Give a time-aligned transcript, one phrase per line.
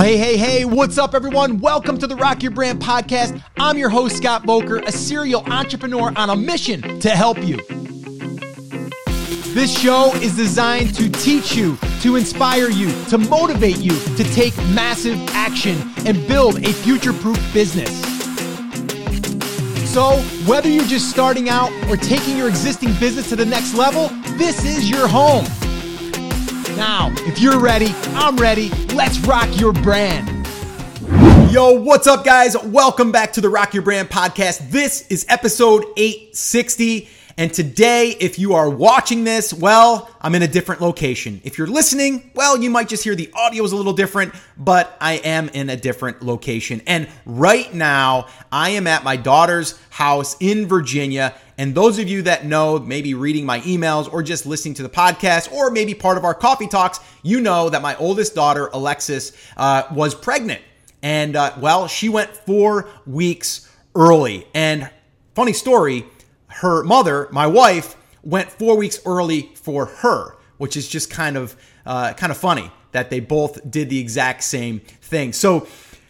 [0.00, 1.58] Well, hey, hey, hey, what's up, everyone?
[1.58, 3.38] Welcome to the Rock Your Brand podcast.
[3.58, 7.58] I'm your host, Scott Voelker, a serial entrepreneur on a mission to help you.
[9.52, 14.56] This show is designed to teach you, to inspire you, to motivate you to take
[14.68, 15.76] massive action
[16.06, 17.90] and build a future proof business.
[19.92, 24.08] So, whether you're just starting out or taking your existing business to the next level,
[24.38, 25.44] this is your home.
[26.76, 28.70] Now, if you're ready, I'm ready.
[28.94, 30.28] Let's rock your brand.
[31.52, 32.56] Yo, what's up, guys?
[32.64, 34.70] Welcome back to the Rock Your Brand podcast.
[34.70, 37.08] This is episode 860.
[37.40, 41.40] And today, if you are watching this, well, I'm in a different location.
[41.42, 44.94] If you're listening, well, you might just hear the audio is a little different, but
[45.00, 46.82] I am in a different location.
[46.86, 51.34] And right now, I am at my daughter's house in Virginia.
[51.56, 54.90] And those of you that know, maybe reading my emails or just listening to the
[54.90, 59.32] podcast or maybe part of our coffee talks, you know that my oldest daughter, Alexis,
[59.56, 60.60] uh, was pregnant.
[61.02, 64.46] And uh, well, she went four weeks early.
[64.52, 64.90] And
[65.34, 66.04] funny story,
[66.60, 71.56] her mother, my wife, went four weeks early for her, which is just kind of
[71.86, 75.32] uh, kind of funny that they both did the exact same thing.
[75.32, 75.66] So,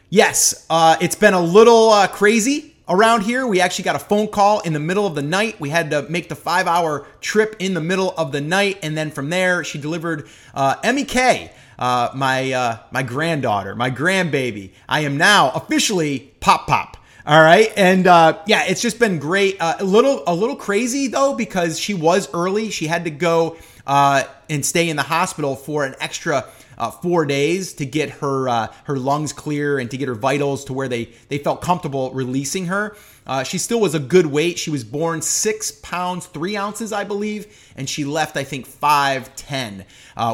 [0.09, 3.47] yes, uh, it's been a little uh, crazy around here.
[3.47, 5.61] We actually got a phone call in the middle of the night.
[5.61, 8.97] We had to make the five hour trip in the middle of the night, and
[8.97, 11.53] then from there, she delivered uh, Emmy K.
[11.79, 14.73] Uh, my uh, my granddaughter, my grandbaby.
[14.87, 16.97] I am now officially Pop Pop.
[17.31, 19.57] All right, and uh, yeah, it's just been great.
[19.61, 22.73] Uh, a little, a little crazy though because she was early.
[22.73, 27.25] She had to go uh, and stay in the hospital for an extra uh, four
[27.27, 30.89] days to get her uh, her lungs clear and to get her vitals to where
[30.89, 32.97] they they felt comfortable releasing her.
[33.29, 34.59] Uh, she still was a good weight.
[34.59, 39.33] She was born six pounds three ounces, I believe, and she left I think five
[39.37, 39.85] ten,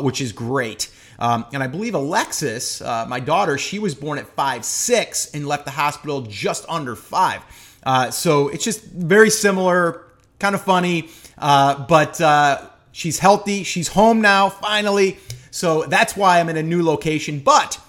[0.00, 0.90] which is great.
[1.18, 5.46] Um, and I believe Alexis, uh, my daughter, she was born at five six and
[5.46, 7.42] left the hospital just under five.
[7.82, 10.04] Uh, so it's just very similar,
[10.38, 13.62] kind of funny, uh, but uh, she's healthy.
[13.62, 15.18] She's home now, finally.
[15.50, 17.38] So that's why I'm in a new location.
[17.40, 17.80] But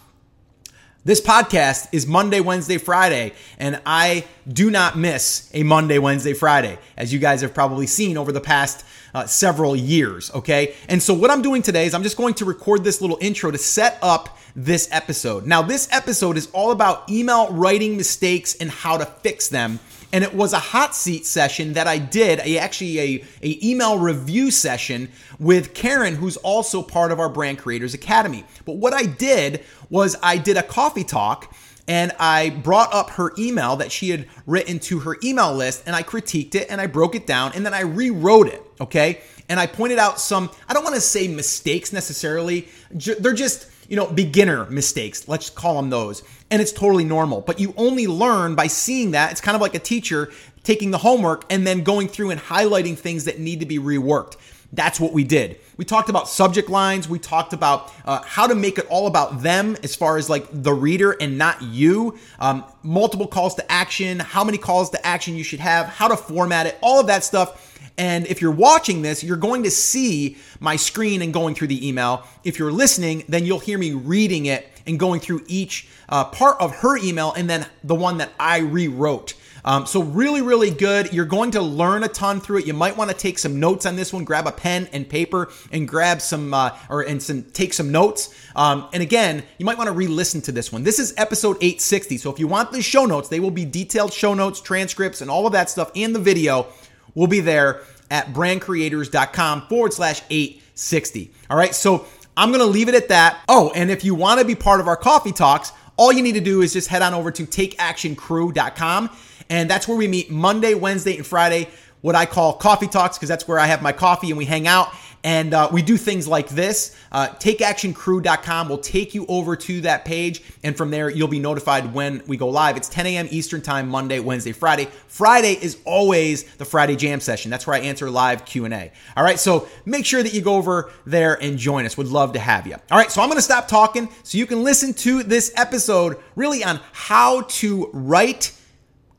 [1.08, 6.78] this podcast is Monday, Wednesday, Friday, and I do not miss a Monday, Wednesday, Friday,
[6.98, 10.30] as you guys have probably seen over the past uh, several years.
[10.36, 10.76] Okay.
[10.90, 13.52] And so, what I'm doing today is I'm just going to record this little intro
[13.52, 15.46] to set up this episode.
[15.46, 19.80] Now, this episode is all about email writing mistakes and how to fix them
[20.14, 23.98] and it was a hot seat session that I did, a, actually a, a email
[23.98, 25.10] review session
[25.40, 28.46] with Karen, who's also part of our Brand Creators Academy.
[28.66, 31.54] But what I did was I did a coffee talk
[31.88, 35.96] and I brought up her email that she had written to her email list and
[35.96, 39.22] I critiqued it and I broke it down and then I rewrote it, okay?
[39.50, 43.96] And I pointed out some, I don't want to say mistakes necessarily, they're just, you
[43.96, 45.28] know, beginner mistakes.
[45.28, 46.24] Let's call them those.
[46.50, 47.42] And it's totally normal.
[47.42, 49.32] But you only learn by seeing that.
[49.32, 50.32] It's kind of like a teacher
[50.64, 54.36] taking the homework and then going through and highlighting things that need to be reworked.
[54.74, 55.60] That's what we did.
[55.78, 57.08] We talked about subject lines.
[57.08, 60.46] We talked about uh, how to make it all about them as far as like
[60.52, 62.18] the reader and not you.
[62.40, 66.18] Um, multiple calls to action, how many calls to action you should have, how to
[66.18, 70.38] format it, all of that stuff and if you're watching this, you're going to see
[70.60, 72.24] my screen and going through the email.
[72.44, 76.58] If you're listening, then you'll hear me reading it and going through each uh, part
[76.62, 79.34] of her email and then the one that I rewrote.
[79.66, 81.12] Um, so really, really good.
[81.12, 82.68] You're going to learn a ton through it.
[82.68, 84.24] You might want to take some notes on this one.
[84.24, 88.34] Grab a pen and paper and grab some uh, or and some take some notes.
[88.56, 90.84] Um, and again, you might want to re-listen to this one.
[90.84, 92.18] This is episode 860.
[92.18, 95.30] So if you want the show notes, they will be detailed show notes, transcripts, and
[95.30, 96.68] all of that stuff, and the video
[97.18, 101.32] will be there at brandcreators.com forward slash 860.
[101.50, 101.74] All right.
[101.74, 102.06] So
[102.38, 103.42] I'm to leave it at that.
[103.50, 106.36] Oh, and if you want to be part of our coffee talks, all you need
[106.36, 109.10] to do is just head on over to takeactioncrew.com.
[109.50, 111.70] And that's where we meet Monday, Wednesday, and Friday,
[112.02, 114.68] what I call coffee talks, because that's where I have my coffee and we hang
[114.68, 114.90] out.
[115.24, 116.96] And uh, we do things like this.
[117.12, 121.94] Uh, TakeActionCrew.com will take you over to that page, and from there you'll be notified
[121.94, 122.78] when we go live.
[122.78, 123.28] It's 10 a.m.
[123.32, 124.88] Eastern Time, Monday, Wednesday, Friday.
[125.08, 127.52] Friday is always the Friday Jam session.
[127.52, 128.92] That's where I answer live Q&A.
[129.16, 131.98] All right, so make sure that you go over there and join us.
[131.98, 132.76] Would love to have you.
[132.92, 136.18] All right, so I'm going to stop talking so you can listen to this episode
[136.36, 138.57] really on how to write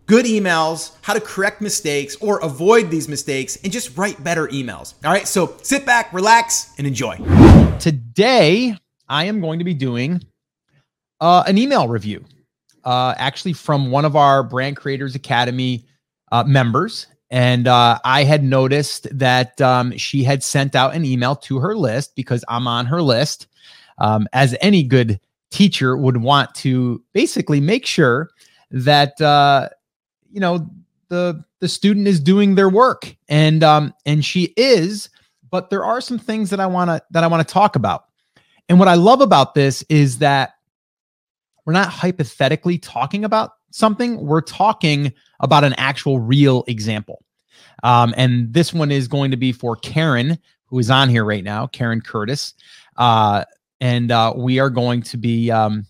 [0.08, 4.94] good emails, how to correct mistakes or avoid these mistakes, and just write better emails.
[5.04, 7.16] All right, so sit back, relax, and enjoy.
[7.78, 8.74] Today,
[9.08, 10.24] I am going to be doing
[11.20, 12.24] uh, an email review,
[12.84, 15.84] uh, actually from one of our Brand Creators Academy
[16.32, 17.06] uh, members.
[17.30, 21.76] And uh, I had noticed that um, she had sent out an email to her
[21.76, 23.46] list because I'm on her list,
[23.98, 25.20] um, as any good
[25.50, 28.30] teacher would want to basically make sure
[28.70, 29.68] that uh,
[30.30, 30.68] you know
[31.08, 35.08] the the student is doing their work and um and she is
[35.50, 38.04] but there are some things that i want to that i want to talk about.
[38.68, 40.52] And what i love about this is that
[41.64, 47.24] we're not hypothetically talking about something we're talking about an actual real example.
[47.82, 51.44] Um, and this one is going to be for karen who is on here right
[51.44, 52.54] now karen curtis.
[52.96, 53.44] Uh,
[53.80, 55.86] and uh, we are going to be um,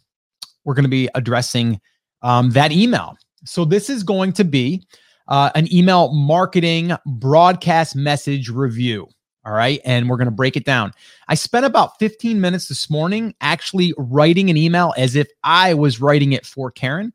[0.65, 1.81] we're going to be addressing
[2.23, 4.87] um, that email so this is going to be
[5.29, 9.09] uh, an email marketing broadcast message review.
[9.45, 9.81] All right.
[9.85, 10.93] And we're going to break it down.
[11.29, 16.01] I spent about 15 minutes this morning actually writing an email as if I was
[16.01, 17.13] writing it for Karen.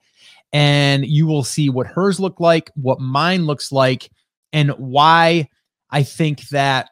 [0.51, 4.09] And you will see what hers look like, what mine looks like,
[4.51, 5.49] and why
[5.89, 6.89] I think that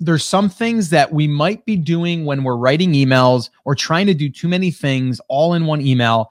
[0.00, 4.14] there's some things that we might be doing when we're writing emails or trying to
[4.14, 6.30] do too many things all in one email.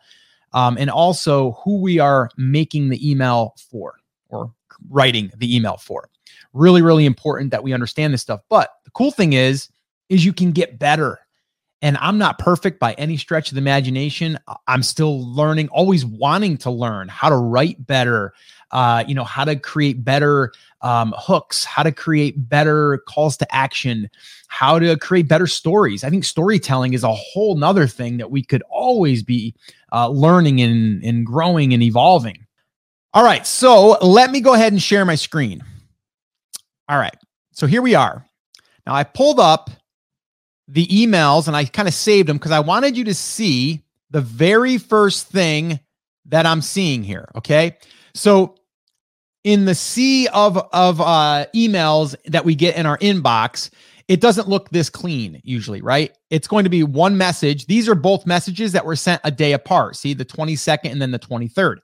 [0.53, 3.95] Um, and also who we are making the email for
[4.29, 4.53] or
[4.89, 6.09] writing the email for.
[6.53, 8.41] Really, really important that we understand this stuff.
[8.49, 9.69] But the cool thing is,
[10.09, 11.19] is you can get better.
[11.81, 14.37] And I'm not perfect by any stretch of the imagination.
[14.67, 18.33] I'm still learning, always wanting to learn how to write better,
[18.71, 23.53] uh, you know, how to create better um, hooks, how to create better calls to
[23.53, 24.09] action,
[24.47, 26.05] how to create better stories.
[26.05, 29.53] I think storytelling is a whole nother thing that we could always be
[29.93, 32.45] uh, learning and, and growing and evolving.
[33.13, 33.45] All right.
[33.45, 35.63] So let me go ahead and share my screen.
[36.89, 37.15] All right.
[37.51, 38.25] So here we are.
[38.87, 39.69] Now I pulled up
[40.67, 44.21] the emails and I kind of saved them because I wanted you to see the
[44.21, 45.79] very first thing
[46.25, 47.29] that I'm seeing here.
[47.35, 47.77] Okay.
[48.15, 48.55] So
[49.43, 53.69] in the sea of, of uh, emails that we get in our inbox,
[54.07, 56.15] it doesn't look this clean usually, right?
[56.29, 57.65] It's going to be one message.
[57.67, 59.95] These are both messages that were sent a day apart.
[59.95, 61.77] See the 22nd and then the 23rd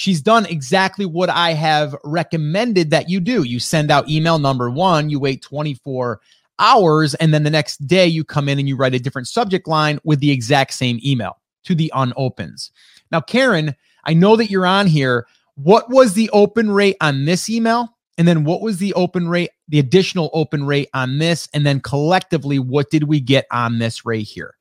[0.00, 3.42] she's done exactly what I have recommended that you do.
[3.42, 6.20] You send out email number one, you wait 24
[6.58, 9.68] hours, and then the next day you come in and you write a different subject
[9.68, 12.70] line with the exact same email to the unopens.
[13.12, 13.74] Now, Karen,
[14.04, 15.26] I know that you're on here.
[15.56, 17.94] What was the open rate on this email?
[18.16, 21.48] And then what was the open rate, the additional open rate on this?
[21.54, 24.56] And then collectively, what did we get on this rate here?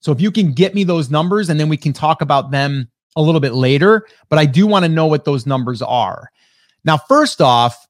[0.00, 2.90] So if you can get me those numbers and then we can talk about them
[3.16, 6.30] a little bit later, but I do want to know what those numbers are.
[6.84, 7.86] Now, first off,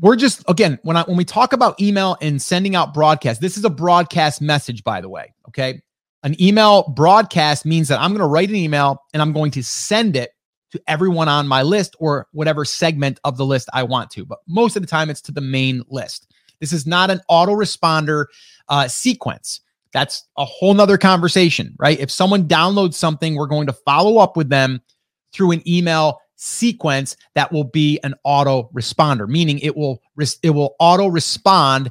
[0.00, 3.56] we're just again when I when we talk about email and sending out broadcast, this
[3.56, 5.34] is a broadcast message, by the way.
[5.48, 5.82] Okay.
[6.22, 9.62] An email broadcast means that I'm going to write an email and I'm going to
[9.62, 10.30] send it
[10.72, 14.24] to everyone on my list or whatever segment of the list I want to.
[14.24, 16.26] But most of the time, it's to the main list.
[16.60, 18.26] This is not an autoresponder
[18.68, 19.60] uh, sequence.
[19.92, 21.98] That's a whole nother conversation, right?
[21.98, 24.82] If someone downloads something, we're going to follow up with them
[25.32, 30.02] through an email sequence that will be an auto responder, meaning it will
[30.42, 31.90] it will auto respond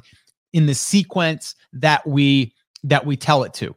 [0.52, 2.54] in the sequence that we
[2.84, 3.74] that we tell it to.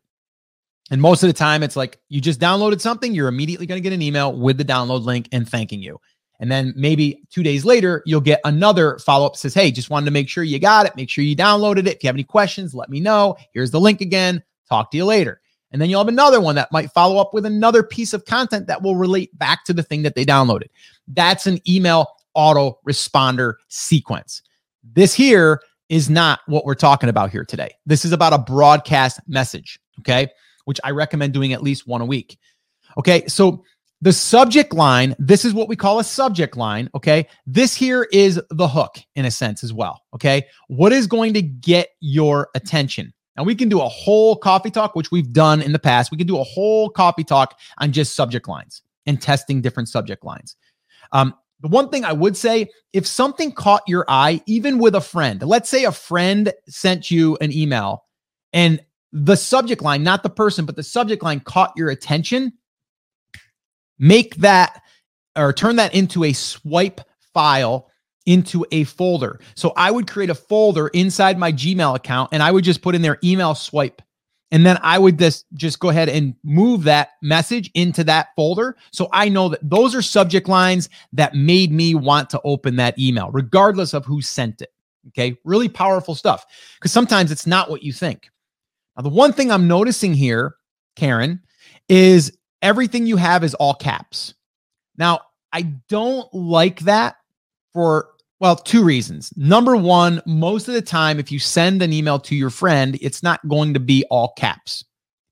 [0.92, 3.84] And most of the time, it's like you just downloaded something, you're immediately going to
[3.84, 6.00] get an email with the download link and thanking you.
[6.42, 10.06] And then maybe two days later, you'll get another follow up says, Hey, just wanted
[10.06, 10.96] to make sure you got it.
[10.96, 11.96] Make sure you downloaded it.
[11.96, 13.38] If you have any questions, let me know.
[13.54, 14.44] Here's the link again.
[14.68, 15.40] Talk to you later.
[15.72, 18.68] And then you'll have another one that might follow up with another piece of content
[18.68, 20.68] that will relate back to the thing that they downloaded.
[21.08, 24.42] That's an email auto responder sequence.
[24.84, 27.76] This here is not what we're talking about here today.
[27.86, 30.28] This is about a broadcast message, okay?
[30.66, 32.38] Which I recommend doing at least one a week.
[32.98, 33.64] Okay, so
[34.02, 36.90] the subject line, this is what we call a subject line.
[36.96, 37.28] Okay.
[37.46, 40.02] This here is the hook in a sense as well.
[40.16, 40.48] Okay.
[40.68, 43.14] What is going to get your attention?
[43.38, 46.12] And we can do a whole coffee talk, which we've done in the past.
[46.12, 50.26] We can do a whole coffee talk on just subject lines and testing different subject
[50.26, 50.56] lines.
[51.12, 55.02] Um, the one thing I would say if something caught your eye, even with a
[55.02, 58.06] friend, let's say a friend sent you an email
[58.52, 58.82] and
[59.14, 62.54] the subject line, not the person, but the subject line caught your attention
[64.02, 64.82] make that
[65.38, 67.00] or turn that into a swipe
[67.34, 67.88] file
[68.26, 69.40] into a folder.
[69.56, 72.96] So I would create a folder inside my Gmail account and I would just put
[72.96, 74.02] in their email swipe.
[74.54, 78.76] And then I would just just go ahead and move that message into that folder.
[78.92, 83.00] So I know that those are subject lines that made me want to open that
[83.00, 84.74] email, regardless of who sent it.
[85.08, 85.38] Okay.
[85.46, 86.46] Really powerful stuff.
[86.76, 88.30] Because sometimes it's not what you think.
[88.98, 90.56] Now, the one thing I'm noticing here,
[90.96, 91.42] Karen,
[91.90, 94.34] is everything you have is all caps.
[94.98, 95.22] Now,
[95.54, 97.16] I don't like that
[97.74, 99.34] for, well, two reasons.
[99.36, 103.24] Number one, most of the time, if you send an email to your friend, it's
[103.24, 104.84] not going to be all caps.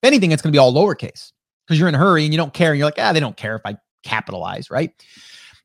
[0.02, 1.32] If anything, it's going to be all lowercase
[1.66, 2.72] because you're in a hurry and you don't care.
[2.72, 4.92] And you're like, ah, they don't care if I capitalize, right?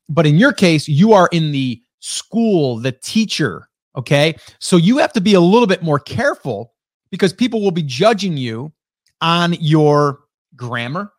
[0.08, 3.68] But in your case, you are in the school, the teacher.
[3.96, 4.36] Okay.
[4.58, 6.73] So you have to be a little bit more careful
[7.14, 8.72] because people will be judging you
[9.20, 10.18] on your
[10.56, 11.12] grammar,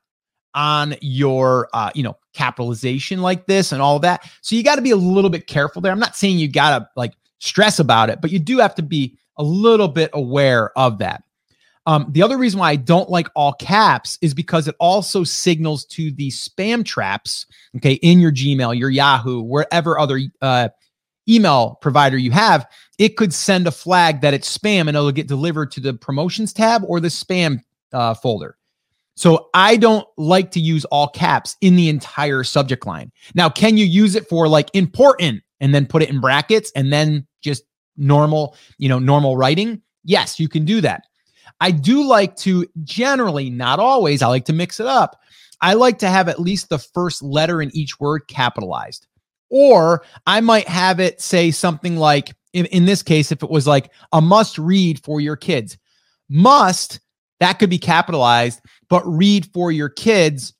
[0.54, 4.30] on your, uh, you know, capitalization like this and all that.
[4.42, 5.94] So you got to be a little bit careful there.
[5.94, 8.82] I'm not saying you got to like stress about it, but you do have to
[8.82, 11.24] be a little bit aware of that.
[11.86, 15.86] Um, the other reason why I don't like all caps is because it also signals
[15.86, 17.46] to the spam traps,
[17.78, 20.68] okay, in your Gmail, your Yahoo, wherever other uh,
[21.28, 22.68] email provider you have,
[22.98, 26.54] it could send a flag that it's spam and it'll get delivered to the promotions
[26.54, 27.62] tab or the spam
[27.94, 28.58] uh, folder.
[29.16, 33.12] So I don't like to use all caps in the entire subject line.
[33.34, 36.92] Now, can you use it for like important and then put it in brackets and
[36.92, 37.64] then just
[37.96, 39.82] normal, you know, normal writing?
[40.04, 41.04] Yes, you can do that.
[41.62, 45.18] I do like to generally, not always, I like to mix it up.
[45.62, 49.08] I like to have at least the first letter in each word capitalized.
[49.50, 53.68] Or I might have it say something like, in, in this case, if it was
[53.68, 55.78] like a must read for your kids,
[56.30, 57.00] must,
[57.40, 60.54] that could be capitalized, but read for your kids,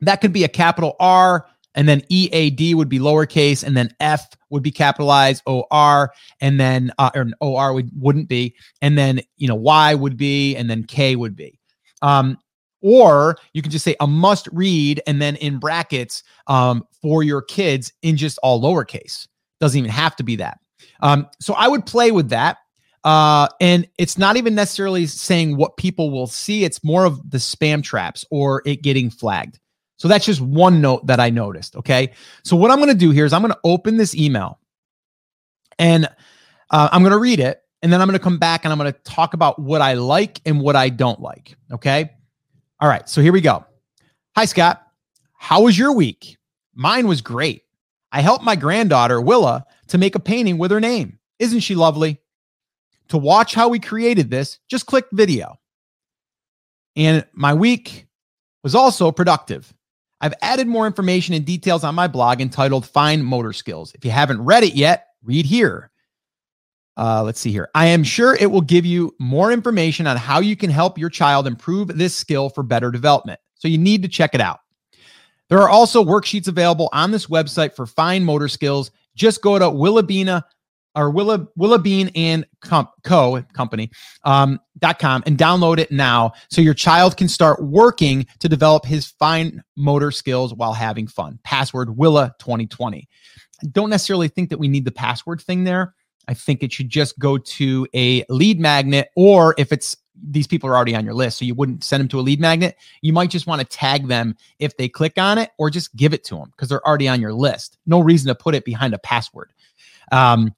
[0.00, 4.28] that could be a capital R, and then EAD would be lowercase, and then F
[4.50, 9.48] would be capitalized, OR, and then uh, or OR would wouldn't be, and then you
[9.48, 11.58] know Y would be, and then K would be.
[12.02, 12.36] Um,
[12.82, 17.42] or you can just say a must read, and then in brackets um, for your
[17.42, 19.26] kids in just all lowercase.
[19.60, 20.58] Doesn't even have to be that.
[21.00, 22.58] Um, so I would play with that.
[23.04, 26.64] Uh, and it's not even necessarily saying what people will see.
[26.64, 29.58] It's more of the spam traps or it getting flagged.
[29.96, 31.76] So that's just one note that I noticed.
[31.76, 32.12] Okay.
[32.44, 34.58] So what I'm going to do here is I'm going to open this email
[35.78, 36.06] and
[36.70, 37.60] uh, I'm going to read it.
[37.82, 39.94] And then I'm going to come back and I'm going to talk about what I
[39.94, 41.56] like and what I don't like.
[41.72, 42.12] Okay.
[42.82, 43.08] All right.
[43.08, 43.64] So here we go.
[44.34, 44.84] Hi, Scott.
[45.34, 46.36] How was your week?
[46.74, 47.62] Mine was great.
[48.10, 51.20] I helped my granddaughter, Willa, to make a painting with her name.
[51.38, 52.20] Isn't she lovely?
[53.10, 55.60] To watch how we created this, just click video.
[56.96, 58.08] And my week
[58.64, 59.72] was also productive.
[60.20, 63.92] I've added more information and details on my blog entitled Fine Motor Skills.
[63.94, 65.91] If you haven't read it yet, read here.
[66.96, 67.70] Uh, let's see here.
[67.74, 71.08] I am sure it will give you more information on how you can help your
[71.08, 73.40] child improve this skill for better development.
[73.54, 74.60] So you need to check it out.
[75.48, 78.90] There are also worksheets available on this website for fine motor skills.
[79.14, 80.42] Just go to Willabina
[80.94, 83.42] or Willa Willa Bean and Co.
[83.54, 83.90] Company
[84.24, 88.84] um, dot com and download it now so your child can start working to develop
[88.84, 91.38] his fine motor skills while having fun.
[91.44, 93.08] Password Willa 2020.
[93.62, 95.94] I don't necessarily think that we need the password thing there.
[96.28, 99.96] I think it should just go to a lead magnet, or if it's
[100.30, 102.38] these people are already on your list, so you wouldn't send them to a lead
[102.40, 102.76] magnet.
[103.00, 106.12] You might just want to tag them if they click on it, or just give
[106.14, 107.78] it to them because they're already on your list.
[107.86, 109.52] No reason to put it behind a password.
[110.12, 110.54] Um,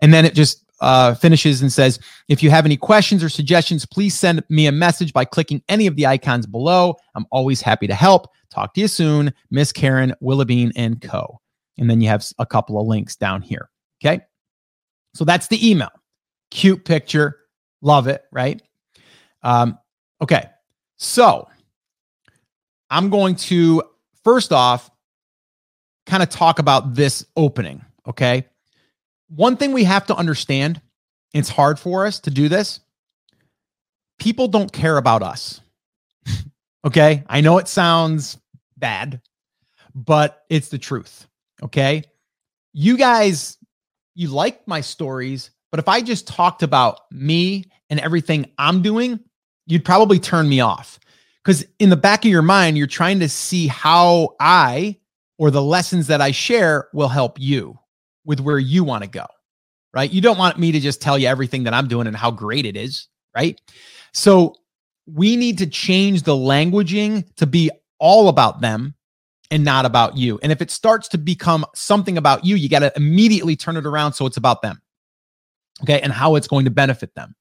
[0.00, 1.98] and then it just uh, finishes and says,
[2.28, 5.86] if you have any questions or suggestions, please send me a message by clicking any
[5.86, 6.96] of the icons below.
[7.14, 8.28] I'm always happy to help.
[8.50, 11.40] Talk to you soon, Miss Karen Willabine and Co.
[11.78, 13.70] And then you have a couple of links down here.
[14.02, 14.22] Okay.
[15.16, 15.90] So that's the email.
[16.50, 17.38] Cute picture.
[17.82, 18.24] Love it.
[18.30, 18.62] Right.
[19.42, 19.78] Um,
[20.22, 20.50] okay.
[20.96, 21.48] So
[22.90, 23.82] I'm going to
[24.24, 24.90] first off
[26.06, 27.84] kind of talk about this opening.
[28.06, 28.46] Okay
[29.28, 30.80] one thing we have to understand,
[31.32, 32.80] it's hard for us to do this.
[34.18, 35.60] People don't care about us.
[36.84, 37.24] okay.
[37.28, 38.38] I know it sounds
[38.76, 39.20] bad,
[39.94, 41.26] but it's the truth.
[41.62, 42.04] Okay.
[42.72, 43.55] You guys,
[44.16, 49.20] you like my stories, but if I just talked about me and everything I'm doing,
[49.66, 50.98] you'd probably turn me off.
[51.44, 54.98] Because in the back of your mind, you're trying to see how I
[55.38, 57.78] or the lessons that I share will help you
[58.24, 59.26] with where you want to go,
[59.92, 60.10] right?
[60.10, 62.64] You don't want me to just tell you everything that I'm doing and how great
[62.64, 63.60] it is, right?
[64.12, 64.54] So
[65.06, 68.94] we need to change the languaging to be all about them
[69.50, 70.38] and not about you.
[70.42, 73.86] And if it starts to become something about you, you got to immediately turn it
[73.86, 74.80] around so it's about them.
[75.82, 76.00] Okay.
[76.00, 77.34] And how it's going to benefit them.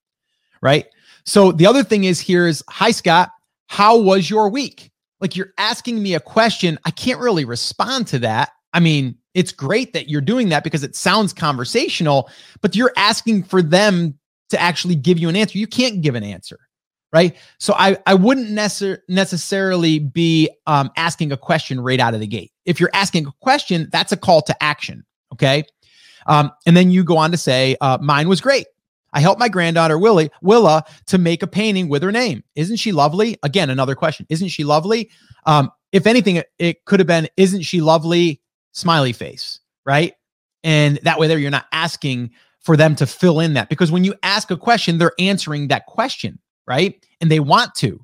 [0.61, 0.87] Right.
[1.25, 3.31] So the other thing is here is Hi, Scott.
[3.67, 4.91] How was your week?
[5.19, 6.77] Like you're asking me a question.
[6.85, 8.51] I can't really respond to that.
[8.73, 12.29] I mean, it's great that you're doing that because it sounds conversational,
[12.61, 14.17] but you're asking for them
[14.49, 15.57] to actually give you an answer.
[15.57, 16.59] You can't give an answer,
[17.15, 17.33] right?
[17.59, 22.27] So I I wouldn't necessar- necessarily be um, asking a question right out of the
[22.27, 22.51] gate.
[22.65, 25.63] If you're asking a question, that's a call to action, okay?
[26.27, 28.67] Um, and then you go on to say, uh, "Mine was great.
[29.13, 32.43] I helped my granddaughter Willie Willa to make a painting with her name.
[32.55, 33.37] Isn't she lovely?
[33.43, 34.25] Again, another question.
[34.29, 35.09] Isn't she lovely?
[35.45, 38.41] Um, if anything, it, it could have been, isn't she lovely?
[38.73, 40.13] Smiley face, right?
[40.65, 44.03] And that way, there you're not asking for them to fill in that because when
[44.03, 47.05] you ask a question, they're answering that question, right?
[47.21, 48.03] And they want to.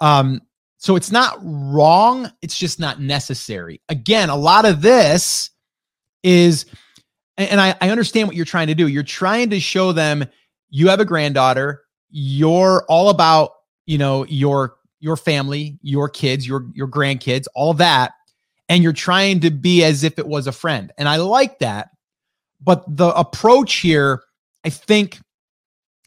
[0.00, 0.40] Um,
[0.78, 3.82] so it's not wrong, it's just not necessary.
[3.88, 5.50] Again, a lot of this
[6.22, 6.64] is,
[7.36, 8.86] and I, I understand what you're trying to do.
[8.88, 10.24] You're trying to show them
[10.70, 13.50] you have a granddaughter, you're all about,
[13.86, 18.12] you know, your your family, your kids, your your grandkids, all that,
[18.68, 20.92] and you're trying to be as if it was a friend.
[20.96, 21.90] And I like that.
[22.60, 24.22] But the approach here,
[24.64, 25.18] I think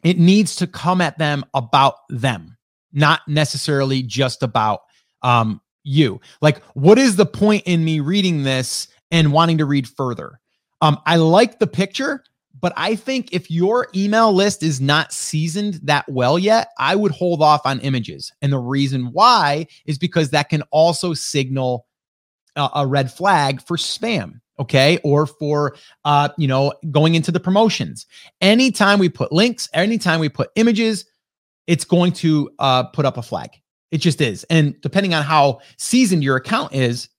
[0.04, 2.58] it needs to come at them about them
[2.94, 4.82] not necessarily just about
[5.24, 6.22] um, you.
[6.42, 10.40] Like, what is the point in me reading this and wanting to read further?
[10.82, 12.24] Um, I like the picture,
[12.60, 17.12] but I think if your email list is not seasoned that well yet, I would
[17.12, 18.32] hold off on images.
[18.42, 21.88] And the reason why is because that can also signal
[22.56, 27.40] a, a red flag for spam okay or for uh you know going into the
[27.40, 28.06] promotions
[28.40, 31.06] anytime we put links anytime we put images
[31.68, 33.50] it's going to uh, put up a flag.
[33.92, 34.44] It just is.
[34.46, 37.10] And depending on how seasoned your account is,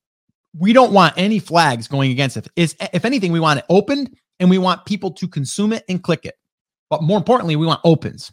[0.59, 2.49] we don't want any flags going against it.
[2.57, 6.03] Is if anything, we want it opened and we want people to consume it and
[6.03, 6.35] click it.
[6.91, 8.33] But more importantly, we want opens.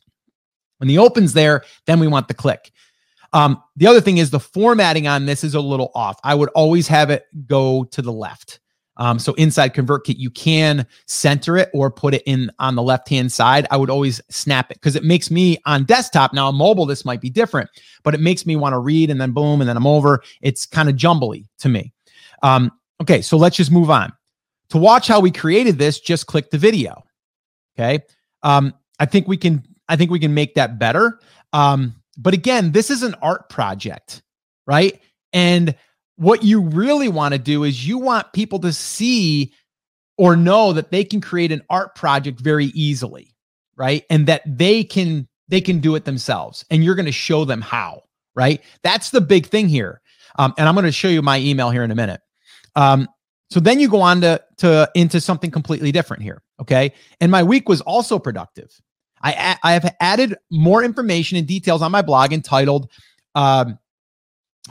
[0.78, 2.72] When the opens there, then we want the click.
[3.34, 6.20] Um, the other thing is the formatting on this is a little off.
[6.24, 8.60] I would always have it go to the left.
[9.02, 13.10] Um, so inside ConvertKit, you can center it or put it in on the left
[13.10, 13.66] hand side.
[13.72, 16.50] I would always snap it because it makes me on desktop now.
[16.50, 17.68] On mobile, this might be different,
[18.04, 20.22] but it makes me want to read and then boom, and then I'm over.
[20.44, 21.92] It's kind of jumbly to me.
[22.44, 24.14] Um, okay, so let's just move on.
[24.70, 27.04] To watch how we created this, just click the video.
[27.76, 28.04] Okay,
[28.44, 29.66] um, I think we can.
[29.90, 31.20] I think we can make that better.
[31.54, 34.22] Um, but again, this is an art project,
[34.68, 35.02] right?
[35.34, 35.74] And
[36.22, 39.52] what you really want to do is you want people to see
[40.20, 43.34] or know that they can create an art project very easily,
[43.76, 44.04] right?
[44.08, 47.60] And that they can they can do it themselves and you're going to show them
[47.60, 48.04] how,
[48.36, 48.62] right?
[48.84, 50.00] That's the big thing here.
[50.38, 52.22] Um, and I'm going to show you my email here in a minute.
[52.76, 53.08] Um,
[53.50, 56.44] so then you go on to, to into something completely different here.
[56.62, 56.94] Okay.
[57.20, 58.70] And my week was also productive.
[59.24, 62.92] I, I have added more information and details on my blog entitled
[63.34, 63.80] um,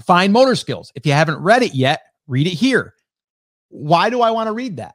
[0.05, 0.93] Fine motor skills.
[0.95, 2.95] If you haven't read it yet, read it here.
[3.69, 4.95] Why do I want to read that?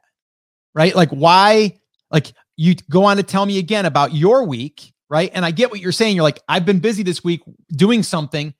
[0.74, 0.94] Right?
[0.94, 1.78] Like, why?
[2.10, 5.30] Like, you go on to tell me again about your week, right?
[5.34, 6.16] And I get what you're saying.
[6.16, 8.54] You're like, I've been busy this week doing something,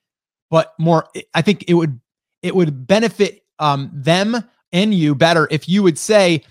[0.50, 2.00] but more, I think it would,
[2.42, 4.36] it would benefit um, them
[4.72, 6.42] and you better if you would say,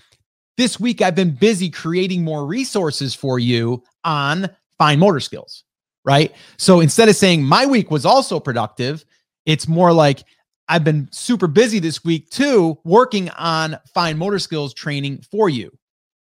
[0.56, 5.64] this week I've been busy creating more resources for you on fine motor skills,
[6.04, 6.34] right?
[6.56, 9.04] So instead of saying my week was also productive,
[9.46, 10.24] it's more like
[10.68, 15.70] I've been super busy this week too, working on fine motor skills training for you.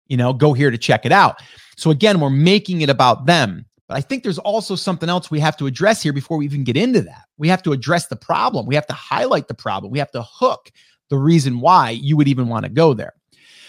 [0.09, 1.40] You know, go here to check it out.
[1.77, 3.64] So again, we're making it about them.
[3.88, 6.64] But I think there's also something else we have to address here before we even
[6.64, 7.24] get into that.
[7.38, 8.66] We have to address the problem.
[8.66, 9.92] We have to highlight the problem.
[9.92, 10.70] We have to hook
[11.11, 13.12] the reason why you would even want to go there.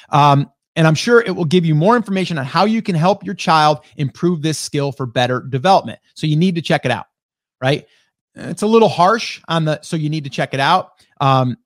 [0.09, 3.25] Um, and I'm sure it will give you more information on how you can help
[3.25, 5.99] your child improve this skill for better development.
[6.15, 7.05] So you need to check it out,
[7.61, 7.85] right?
[8.35, 10.91] It's a little harsh on the so you need to check it out.
[11.19, 11.57] Um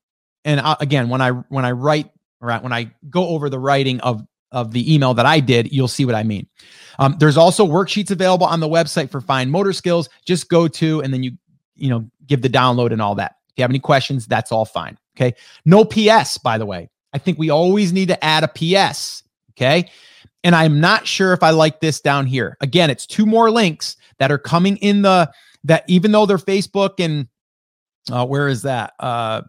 [0.44, 4.00] and I, again when i when i write right when i go over the writing
[4.00, 6.46] of of the email that i did you'll see what i mean.
[6.98, 10.10] Um, there's also worksheets available on the website for fine motor skills.
[10.26, 11.32] Just go to and then you
[11.76, 13.36] you know give the download and all that.
[13.48, 15.36] If you have any questions that's all fine okay?
[15.64, 16.90] No ps by the way.
[17.12, 19.90] I think we always need to add a ps okay?
[20.42, 22.56] And i'm not sure if i like this down here.
[22.60, 25.30] Again it's two more links that are coming in the
[25.64, 27.28] that even though they're Facebook and
[28.10, 28.94] uh, where is that?
[28.98, 29.42] Uh,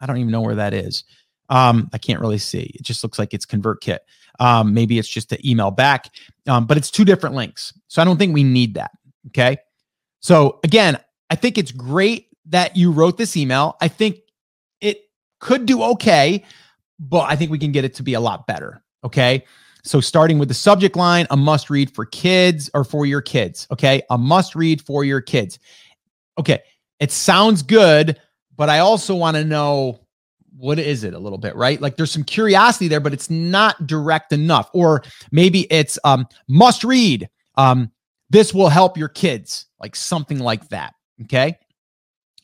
[0.00, 1.04] I don't even know where that is.
[1.48, 2.72] Um, I can't really see.
[2.74, 3.98] It just looks like it's ConvertKit.
[4.40, 6.10] Um, maybe it's just to email back,
[6.48, 7.72] um, but it's two different links.
[7.86, 8.90] So I don't think we need that.
[9.28, 9.58] Okay.
[10.20, 10.98] So again,
[11.30, 13.76] I think it's great that you wrote this email.
[13.80, 14.18] I think
[14.80, 15.02] it
[15.40, 16.44] could do okay,
[16.98, 18.82] but I think we can get it to be a lot better.
[19.04, 19.44] Okay.
[19.84, 23.66] So, starting with the subject line, a must read for kids or for your kids.
[23.70, 24.02] Okay.
[24.10, 25.58] A must read for your kids.
[26.38, 26.60] Okay.
[27.00, 28.18] It sounds good,
[28.56, 30.00] but I also want to know
[30.56, 31.80] what is it a little bit, right?
[31.80, 34.70] Like there's some curiosity there, but it's not direct enough.
[34.72, 37.28] Or maybe it's um, must read.
[37.56, 37.90] Um,
[38.30, 40.94] this will help your kids, like something like that.
[41.24, 41.58] Okay.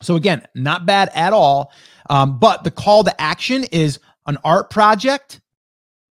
[0.02, 1.72] So, again, not bad at all.
[2.10, 5.40] Um, but the call to action is an art project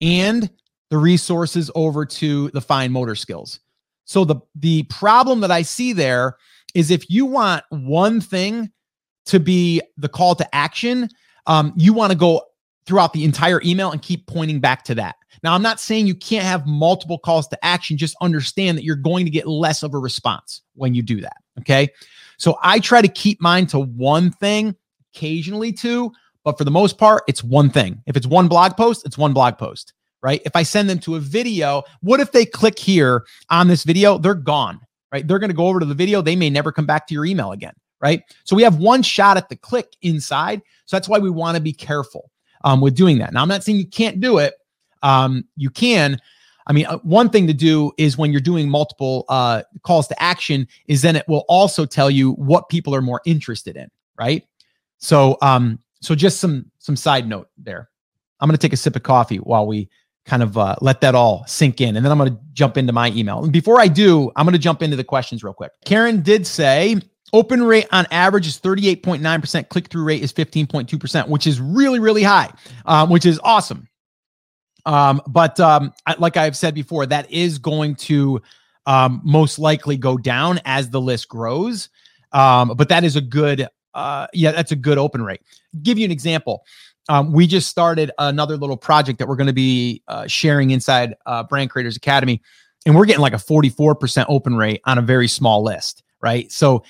[0.01, 0.51] and
[0.95, 3.59] the resources over to the fine motor skills.
[4.05, 6.37] So the the problem that I see there
[6.73, 8.71] is if you want one thing
[9.27, 11.09] to be the call to action,
[11.49, 12.43] um, you want to go
[12.87, 15.17] throughout the entire email and keep pointing back to that.
[15.43, 17.97] Now, I'm not saying you can't have multiple calls to action.
[17.97, 21.39] Just understand that you're going to get less of a response when you do that.
[21.59, 21.89] Okay.
[22.39, 24.77] So I try to keep mine to one thing,
[25.13, 26.13] occasionally two,
[26.45, 28.01] but for the most part, it's one thing.
[28.07, 29.93] If it's one blog post, it's one blog post,
[30.25, 30.41] right?
[30.47, 34.17] If I send them to a video, what if they click here on this video?
[34.17, 34.81] They're gone,
[35.13, 35.29] right?
[35.29, 36.23] They're going to go over to the video.
[36.23, 38.23] They may never come back to your email again, right?
[38.45, 40.63] So we have one shot at the click inside.
[40.87, 42.31] So that's why we want to be careful
[42.65, 43.35] um, with doing that.
[43.35, 44.55] Now, I'm not saying you can't do it.
[45.03, 46.19] Um, you can.
[46.67, 50.23] I mean, uh, one thing to do is when you're doing multiple uh, calls to
[50.23, 54.43] action, is then it will also tell you what people are more interested in, right?
[54.97, 57.91] So, um, so just some some side note there.
[58.41, 59.91] I'm going to take a sip of coffee while we
[60.25, 62.93] kind of uh, let that all sink in, and then I'm going to jump into
[62.93, 63.43] my email.
[63.45, 65.73] And before I do, I'm going to jump into the questions real quick.
[65.85, 67.01] Karen did say
[67.33, 69.69] open rate on average is 38.9%.
[69.69, 72.51] Click through rate is 15.2%, which is really really high,
[72.87, 73.89] um, which is awesome.
[74.87, 78.41] Um, but um, I, like I've said before, that is going to
[78.87, 81.89] um, most likely go down as the list grows.
[82.33, 85.41] Um, but that is a good uh, yeah, that's a good open rate.
[85.83, 86.65] Give you an example.
[87.09, 91.15] Um, we just started another little project that we're going to be uh, sharing inside
[91.27, 92.41] uh, Brand Creators Academy,
[92.87, 96.51] and we're getting like a 44% open rate on a very small list, right?
[96.51, 96.83] So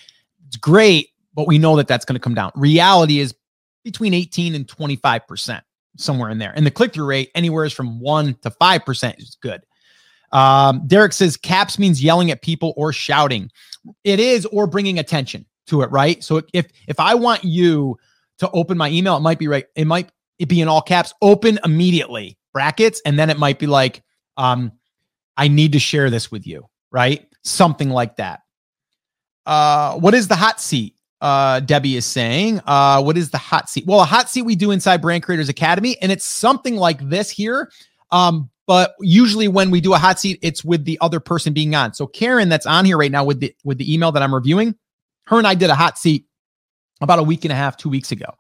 [0.46, 2.52] it's great, but we know that that's going to come down.
[2.54, 3.34] Reality is
[3.82, 5.60] between 18 and 25%,
[5.96, 6.52] somewhere in there.
[6.54, 9.62] And the click through rate, anywhere is from 1% to 5% is good.
[10.32, 13.50] Um, Derek says caps means yelling at people or shouting.
[14.02, 16.22] It is, or bringing attention to it, right?
[16.24, 17.98] So if if I want you
[18.38, 19.66] to open my email, it might be right.
[19.74, 23.66] It might it be in all caps, open immediately, brackets, and then it might be
[23.66, 24.02] like,
[24.36, 24.72] um,
[25.36, 27.26] I need to share this with you, right?
[27.42, 28.40] Something like that.
[29.46, 30.96] Uh, what is the hot seat?
[31.20, 33.86] Uh, Debbie is saying, uh, what is the hot seat?
[33.86, 37.30] Well, a hot seat we do inside Brand Creators Academy, and it's something like this
[37.30, 37.70] here.
[38.10, 41.74] Um, but usually when we do a hot seat, it's with the other person being
[41.74, 41.94] on.
[41.94, 44.74] So Karen, that's on here right now with the with the email that I'm reviewing,
[45.26, 46.26] her and I did a hot seat
[47.00, 48.32] about a week and a half, two weeks ago.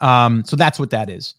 [0.00, 1.34] Um, so that's what that is.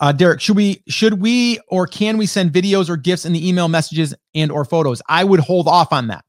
[0.00, 3.48] Uh, Derek, should we should we or can we send videos or gifts in the
[3.48, 5.02] email messages and or photos?
[5.08, 6.24] I would hold off on that.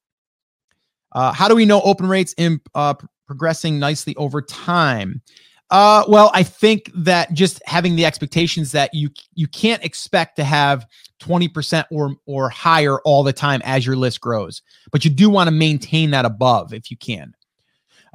[1.13, 2.95] Uh, how do we know open rates in uh,
[3.27, 5.21] progressing nicely over time?
[5.69, 10.43] Uh, well, I think that just having the expectations that you you can't expect to
[10.43, 10.85] have
[11.21, 15.47] 20% or or higher all the time as your list grows, but you do want
[15.47, 17.33] to maintain that above if you can.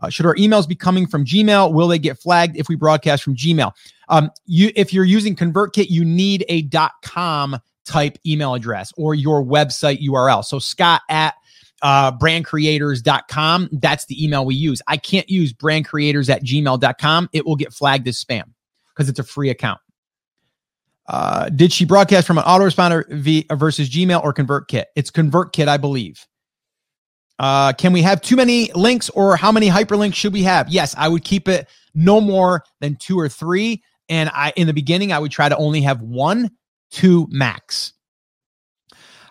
[0.02, 1.72] Uh, should our emails be coming from Gmail?
[1.72, 3.72] Will they get flagged if we broadcast from Gmail?
[4.08, 6.68] Um, you, if you're using ConvertKit, you need a
[7.02, 10.44] .com type email address or your website URL.
[10.44, 11.34] So Scott at
[11.82, 13.68] uh, brandcreators.com.
[13.72, 14.82] That's the email we use.
[14.86, 17.30] I can't use brandcreators at gmail.com.
[17.32, 18.44] It will get flagged as spam
[18.94, 19.80] because it's a free account.
[21.08, 24.86] Uh, did she broadcast from an autoresponder v- versus Gmail or ConvertKit?
[24.96, 26.26] It's ConvertKit, I believe.
[27.38, 30.68] Uh, can we have too many links or how many hyperlinks should we have?
[30.68, 33.82] Yes, I would keep it no more than two or three.
[34.08, 36.50] And I, in the beginning, I would try to only have one,
[36.90, 37.92] two max.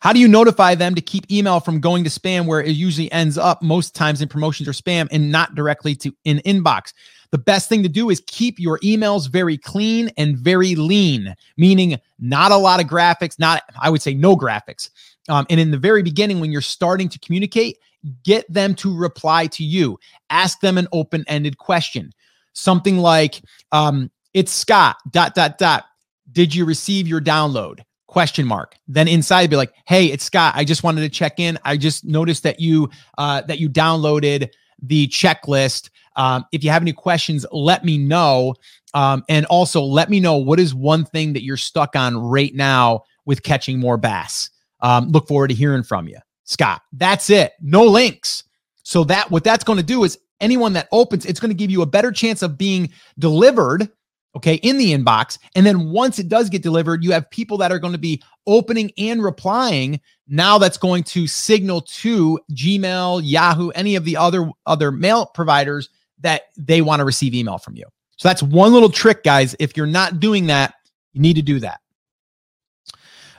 [0.01, 3.11] How do you notify them to keep email from going to spam where it usually
[3.11, 6.93] ends up most times in promotions or spam and not directly to an inbox?
[7.31, 11.99] The best thing to do is keep your emails very clean and very lean, meaning
[12.19, 14.91] not a lot of graphics, not, I would say no graphics.
[15.29, 17.77] Um, and in the very beginning, when you're starting to communicate,
[18.23, 19.97] get them to reply to you.
[20.29, 22.11] Ask them an open ended question.
[22.53, 25.85] Something like, um, it's Scott, dot, dot, dot.
[26.31, 27.81] Did you receive your download?
[28.07, 28.75] Question mark.
[28.87, 30.53] Then inside be like, hey, it's Scott.
[30.55, 31.57] I just wanted to check in.
[31.65, 34.49] I just noticed that you uh, that you downloaded
[34.81, 35.89] the checklist.
[36.15, 38.55] Um, if you have any questions, let me know.
[38.93, 42.53] Um, and also let me know what is one thing that you're stuck on right
[42.55, 44.49] now with catching more bass.
[44.81, 46.17] Um, look forward to hearing from you.
[46.45, 46.81] Scott.
[46.93, 47.53] That's it.
[47.61, 48.43] No links.
[48.83, 51.71] So that what that's going to do is anyone that opens, it's going to give
[51.71, 53.89] you a better chance of being delivered,
[54.35, 55.39] okay, in the inbox.
[55.55, 58.21] And then once it does get delivered, you have people that are going to be
[58.45, 59.99] opening and replying.
[60.27, 65.89] Now that's going to signal to Gmail, Yahoo, any of the other other mail providers
[66.19, 67.85] that they want to receive email from you.
[68.17, 69.55] So that's one little trick, guys.
[69.59, 70.75] If you're not doing that,
[71.13, 71.81] you need to do that.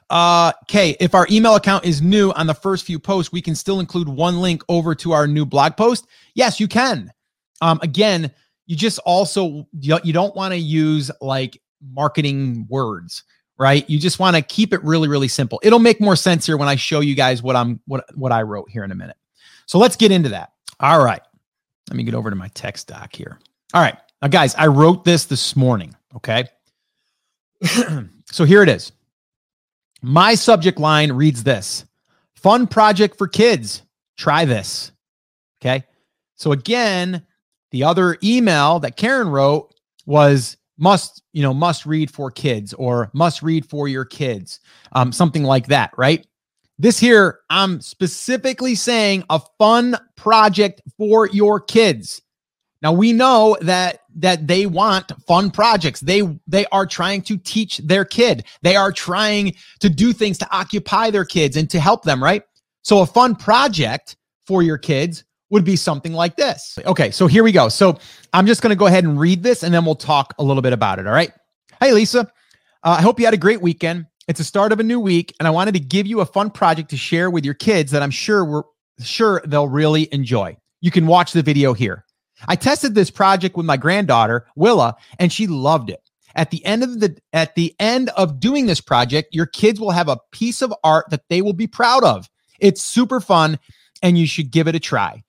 [0.09, 3.55] Uh, okay, if our email account is new on the first few posts, we can
[3.55, 6.07] still include one link over to our new blog post.
[6.35, 7.13] Yes, you can.
[7.61, 8.31] Um, again,
[8.67, 11.61] you just also you don't want to use like
[11.93, 13.25] marketing words,
[13.59, 13.89] right?
[13.89, 15.61] You just want to keep it really, really simple.
[15.63, 18.43] It'll make more sense here when I show you guys what I'm what what I
[18.43, 19.17] wrote here in a minute.
[19.67, 20.53] So let's get into that.
[20.81, 21.23] All right.
[21.89, 23.39] Let me get over to my text doc here.
[23.75, 23.97] All right.
[24.23, 25.95] Now, guys, I wrote this this morning.
[26.15, 26.47] Okay.
[28.31, 28.93] so here it is.
[30.03, 31.85] My subject line reads this
[32.35, 33.83] Fun project for kids.
[34.17, 34.93] Try this.
[35.61, 35.85] Okay.
[36.37, 37.23] So again,
[37.71, 39.75] the other email that Karen wrote
[40.07, 44.61] was must you know must read for kids or must read for your kids
[44.93, 46.27] um, something like that right
[46.79, 52.21] this here i'm specifically saying a fun project for your kids
[52.87, 57.79] now we know that that they want fun projects they they are trying to teach
[57.79, 62.05] their kid they are trying to do things to occupy their kids and to help
[62.05, 62.43] them right
[62.83, 66.79] so a fun project for your kids would be something like this.
[66.87, 67.69] Okay, so here we go.
[67.69, 67.99] So
[68.33, 70.63] I'm just going to go ahead and read this and then we'll talk a little
[70.63, 71.07] bit about it.
[71.07, 71.33] All right.
[71.81, 72.21] Hey, Lisa.
[72.83, 74.07] Uh, I hope you had a great weekend.
[74.29, 76.51] It's the start of a new week, and I wanted to give you a fun
[76.51, 78.63] project to share with your kids that I'm sure we're
[79.01, 80.57] sure they'll really enjoy.
[80.81, 82.05] You can watch the video here.
[82.49, 86.01] I tested this project with my granddaughter, Willa, and she loved it.
[86.35, 89.91] At the end of the at the end of doing this project, your kids will
[89.91, 92.29] have a piece of art that they will be proud of.
[92.61, 93.59] It's super fun
[94.03, 95.23] and you should give it a try.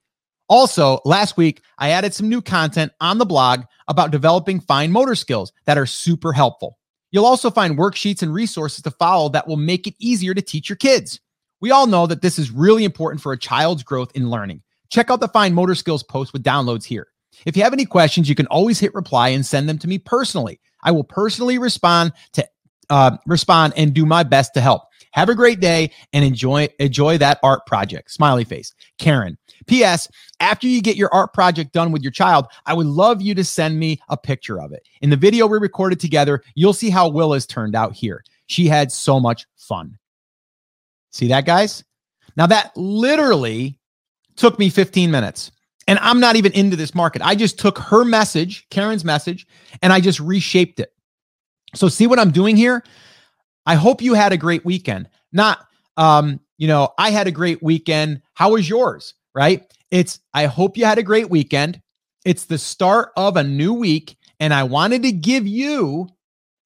[0.50, 5.16] Also, last week, I added some new content on the blog about developing fine motor
[5.16, 6.78] skills that are super helpful.
[7.12, 10.70] You'll also find worksheets and resources to follow that will make it easier to teach
[10.70, 11.20] your kids.
[11.60, 14.62] We all know that this is really important for a child's growth in learning.
[14.90, 17.08] Check out the Fine Motor Skills post with downloads here.
[17.46, 20.00] If you have any questions, you can always hit reply and send them to me
[20.00, 20.60] personally.
[20.84, 22.48] I will personally respond to
[22.90, 24.84] uh, respond and do my best to help.
[25.12, 28.12] Have a great day and enjoy enjoy that art project.
[28.12, 28.74] Smiley face.
[28.98, 29.38] Karen.
[29.66, 30.08] P.S.
[30.40, 33.44] After you get your art project done with your child, I would love you to
[33.44, 34.84] send me a picture of it.
[35.02, 38.24] In the video we recorded together, you'll see how Willa's turned out here.
[38.46, 39.98] She had so much fun.
[41.12, 41.84] See that, guys?
[42.36, 43.80] Now, that literally
[44.38, 45.52] took me 15 minutes.
[45.88, 47.22] And I'm not even into this market.
[47.22, 49.48] I just took her message, Karen's message,
[49.82, 50.92] and I just reshaped it.
[51.76, 52.84] So, see what I'm doing here?
[53.66, 55.10] I hope you had a great weekend.
[55.32, 55.60] Not,
[55.98, 58.22] um, you know, I had a great weekend.
[58.34, 59.14] How was yours?
[59.38, 59.72] right?
[59.92, 61.80] It's, I hope you had a great weekend.
[62.26, 66.10] It's the start of a new week, and I wanted to give you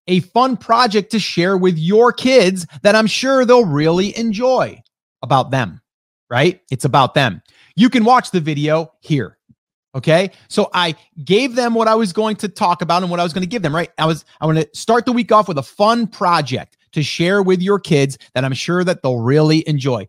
[0.07, 4.81] a fun project to share with your kids that I'm sure they'll really enjoy
[5.21, 5.80] about them,
[6.31, 6.61] right?
[6.71, 7.43] It's about them.
[7.75, 9.37] You can watch the video here.
[9.93, 10.31] Okay.
[10.47, 13.33] So I gave them what I was going to talk about and what I was
[13.33, 13.89] going to give them, right?
[13.97, 17.43] I was, I want to start the week off with a fun project to share
[17.43, 20.07] with your kids that I'm sure that they'll really enjoy.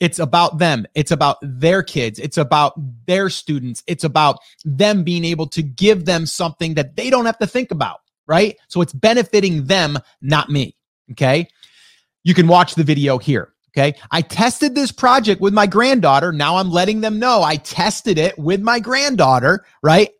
[0.00, 0.84] It's about them.
[0.94, 2.18] It's about their kids.
[2.18, 2.74] It's about
[3.06, 3.82] their students.
[3.86, 7.70] It's about them being able to give them something that they don't have to think
[7.70, 8.58] about, right?
[8.68, 10.76] So it's benefiting them, not me.
[11.12, 11.48] Okay.
[12.24, 13.51] You can watch the video here.
[13.76, 13.98] Okay.
[14.10, 16.30] I tested this project with my granddaughter.
[16.30, 20.10] Now I'm letting them know I tested it with my granddaughter, right?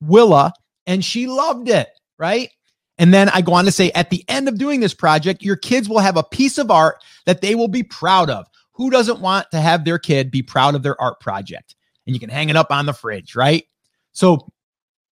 [0.00, 0.52] Willa,
[0.86, 1.88] and she loved it,
[2.18, 2.50] right?
[2.98, 5.56] And then I go on to say, at the end of doing this project, your
[5.56, 8.46] kids will have a piece of art that they will be proud of.
[8.72, 11.76] Who doesn't want to have their kid be proud of their art project?
[12.06, 13.64] And you can hang it up on the fridge, right?
[14.12, 14.48] So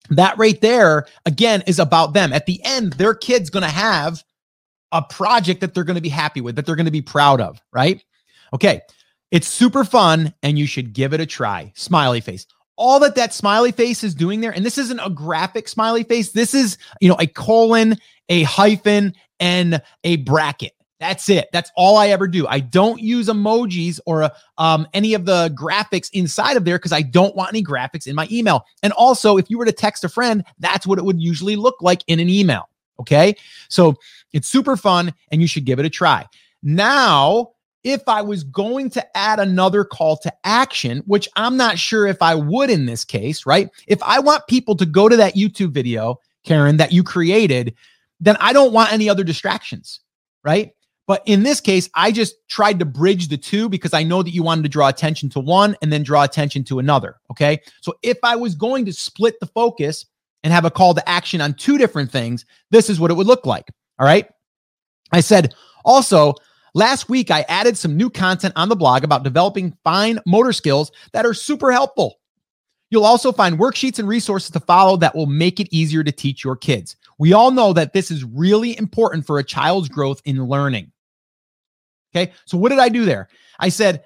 [0.10, 2.34] that right there, again, is about them.
[2.34, 4.24] At the end, their kid's going to have
[4.92, 7.42] a project that they're going to be happy with, that they're going to be proud
[7.42, 8.04] of, right?
[8.54, 8.82] Okay.
[9.32, 11.72] It's super fun and you should give it a try.
[11.76, 12.48] Smiley face.
[12.78, 16.32] All that that smiley face is doing there, and this isn't a graphic smiley face.
[16.32, 17.98] This is, you know, a colon,
[18.30, 20.72] a hyphen, and a bracket.
[21.00, 21.50] That's it.
[21.52, 22.48] That's all I ever do.
[22.48, 27.02] I don't use emojis or um, any of the graphics inside of there because I
[27.02, 28.66] don't want any graphics in my email.
[28.82, 31.82] And also, if you were to text a friend, that's what it would usually look
[31.82, 32.70] like in an email.
[33.00, 33.36] Okay.
[33.70, 33.96] So
[34.34, 36.26] it's super fun and you should give it a try.
[36.62, 37.52] Now,
[37.84, 42.22] if I was going to add another call to action, which I'm not sure if
[42.22, 43.70] I would in this case, right?
[43.88, 47.74] If I want people to go to that YouTube video, Karen, that you created,
[48.20, 50.02] then I don't want any other distractions,
[50.44, 50.74] right?
[51.08, 54.30] But in this case, I just tried to bridge the two because I know that
[54.34, 57.16] you wanted to draw attention to one and then draw attention to another.
[57.32, 57.62] Okay.
[57.82, 60.06] So if I was going to split the focus
[60.44, 63.28] and have a call to action on two different things, this is what it would
[63.28, 63.68] look like.
[64.00, 64.28] All right.
[65.12, 66.34] I said, also,
[66.74, 70.92] last week I added some new content on the blog about developing fine motor skills
[71.14, 72.20] that are super helpful.
[72.92, 76.44] You'll also find worksheets and resources to follow that will make it easier to teach
[76.44, 76.96] your kids.
[77.20, 80.92] We all know that this is really important for a child's growth in learning.
[82.16, 82.32] Okay.
[82.46, 83.30] So what did I do there?
[83.60, 84.06] I said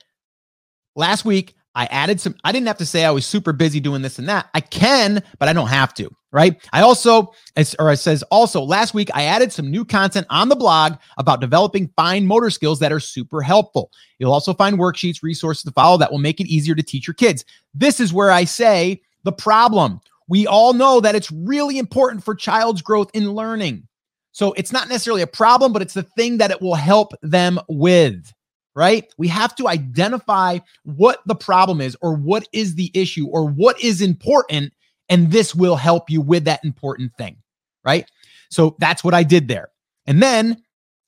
[0.96, 4.02] last week, I added some, I didn't have to say I was super busy doing
[4.02, 4.50] this and that.
[4.54, 6.14] I can, but I don't have to.
[6.34, 6.68] Right?
[6.74, 7.32] I also,
[7.80, 11.40] or it says also last week, I added some new content on the blog about
[11.40, 13.92] developing fine motor skills that are super helpful.
[14.18, 17.14] You'll also find worksheets, resources to follow that will make it easier to teach your
[17.14, 17.46] kids.
[17.76, 20.02] This is where I say the problem.
[20.28, 23.88] We all know that it's really important for child's growth in learning.
[24.32, 27.60] So it's not necessarily a problem, but it's the thing that it will help them
[27.70, 28.34] with,
[28.74, 29.06] right?
[29.20, 33.80] We have to identify what the problem is or what is the issue or what
[33.84, 34.74] is important
[35.14, 37.38] and this will help you with that important thing,
[37.86, 38.10] right?
[38.50, 39.68] So that's what I did there.
[40.08, 40.64] And then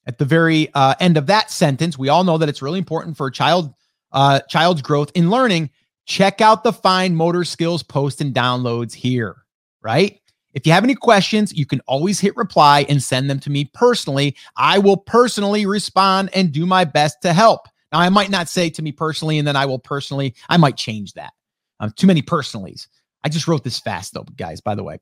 [0.06, 3.18] at the very uh, end of that sentence, we all know that it's really important
[3.18, 3.74] for a child
[4.12, 5.72] uh, child's growth in learning.
[6.06, 9.38] Check out the fine motor skills post and downloads here,
[9.82, 10.22] right?
[10.54, 13.72] If you have any questions, you can always hit reply and send them to me
[13.74, 14.36] personally.
[14.56, 17.68] I will personally respond and do my best to help.
[17.92, 20.78] Now, I might not say to me personally, and then I will personally, I might
[20.78, 21.34] change that.
[21.80, 22.88] Um, too many personalies.
[23.26, 25.00] I just wrote this fast though, guys, by the way.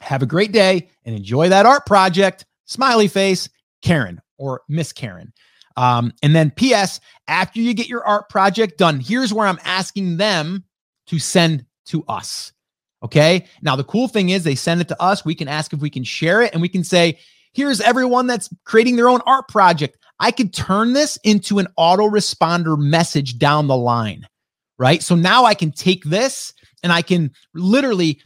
[0.00, 2.44] Have a great day and enjoy that art project.
[2.66, 3.48] Smiley face,
[3.82, 5.32] Karen or Miss Karen.
[5.76, 10.16] Um, and then PS, after you get your art project done, here's where I'm asking
[10.16, 10.64] them
[11.06, 12.52] to send to us.
[13.02, 13.46] Okay.
[13.62, 15.24] Now, the cool thing is they send it to us.
[15.24, 17.18] We can ask if we can share it and we can say,
[17.52, 19.98] here's everyone that's creating their own art project.
[20.18, 24.26] I could turn this into an autoresponder message down the line.
[24.78, 25.02] Right.
[25.02, 28.20] So now I can take this and I can literally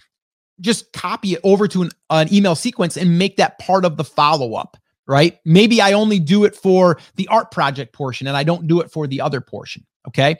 [0.60, 4.04] just copy it over to an, an email sequence and make that part of the
[4.04, 5.38] follow up, right?
[5.44, 8.90] Maybe I only do it for the art project portion and I don't do it
[8.90, 9.86] for the other portion.
[10.08, 10.36] Okay.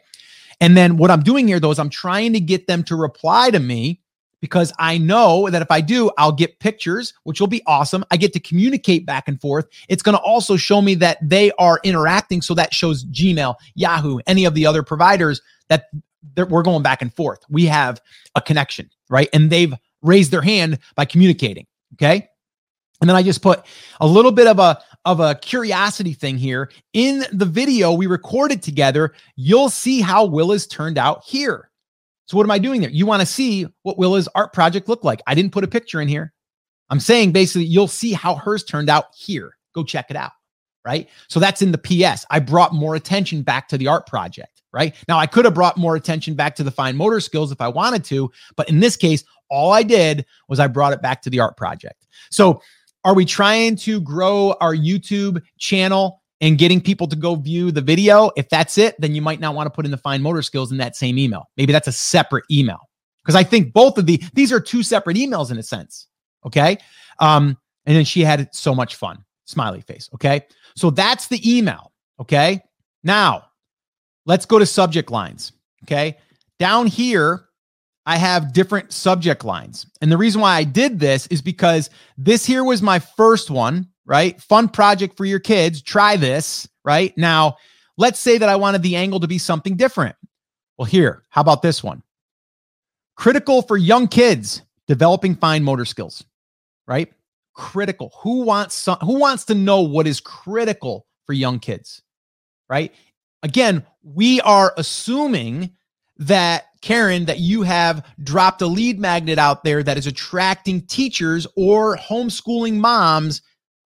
[0.61, 3.51] And then what I'm doing here, though, is I'm trying to get them to reply
[3.51, 4.01] to me
[4.41, 8.05] because I know that if I do, I'll get pictures, which will be awesome.
[8.11, 9.67] I get to communicate back and forth.
[9.89, 12.43] It's going to also show me that they are interacting.
[12.43, 15.87] So that shows Gmail, Yahoo, any of the other providers that
[16.37, 17.41] we're going back and forth.
[17.49, 18.01] We have
[18.35, 19.29] a connection, right?
[19.33, 21.67] And they've raised their hand by communicating.
[21.95, 22.29] Okay.
[23.01, 23.65] And then I just put
[24.01, 28.63] a little bit of a of a curiosity thing here in the video we recorded
[28.63, 29.15] together.
[29.37, 31.71] You'll see how Willa's turned out here.
[32.27, 32.91] So what am I doing there?
[32.91, 35.23] You want to see what Willa's art project looked like?
[35.27, 36.33] I didn't put a picture in here.
[36.91, 39.57] I'm saying basically you'll see how hers turned out here.
[39.75, 40.33] Go check it out.
[40.85, 41.09] Right.
[41.29, 42.25] So that's in the PS.
[42.31, 44.95] I brought more attention back to the art project right?
[45.09, 47.69] Now, I could have brought more attention back to the fine motor skills if I
[47.69, 51.31] wanted to, but in this case, all I did was I brought it back to
[51.31, 52.07] the art project.
[52.31, 52.63] So,
[53.05, 57.81] are we trying to grow our YouTube channel and getting people to go view the
[57.81, 58.31] video?
[58.37, 60.71] If that's it, then you might not want to put in the fine motor skills
[60.71, 61.49] in that same email.
[61.57, 62.91] Maybe that's a separate email
[63.25, 66.09] because I think both of the these are two separate emails in a sense.
[66.45, 66.79] Okay.
[67.21, 67.57] Um,
[67.87, 69.25] and then she had so much fun.
[69.47, 70.09] Smiley face.
[70.15, 70.43] Okay.
[70.77, 71.93] So that's the email.
[72.21, 72.61] Okay.
[73.03, 73.50] Now,
[74.31, 75.51] Let's go to subject lines.
[75.83, 76.17] Okay.
[76.61, 77.47] Down here,
[78.07, 79.87] I have different subject lines.
[80.01, 83.89] And the reason why I did this is because this here was my first one,
[84.07, 84.41] right?
[84.41, 85.83] Fun project for your kids.
[85.83, 87.13] Try this, right?
[87.19, 87.57] Now,
[87.99, 90.15] let's say that I wanted the angle to be something different.
[90.79, 92.05] Well, here, how about this one?
[93.17, 96.25] Critical for young kids developing fine motor skills,
[96.87, 97.13] right?
[97.55, 98.13] Critical.
[98.21, 102.01] Who wants some, who wants to know what is critical for young kids?
[102.69, 102.95] Right?
[103.43, 105.71] Again, we are assuming
[106.19, 111.47] that Karen, that you have dropped a lead magnet out there that is attracting teachers
[111.57, 113.43] or homeschooling moms.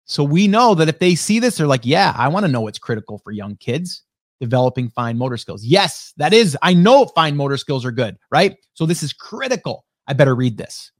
[0.04, 2.60] So we know that if they see this, they're like, yeah, I want to know
[2.62, 4.02] what's critical for young kids
[4.40, 5.64] developing fine motor skills.
[5.64, 6.58] Yes, that is.
[6.62, 8.56] I know fine motor skills are good, right?
[8.74, 9.84] So this is critical.
[10.08, 10.90] I better read this,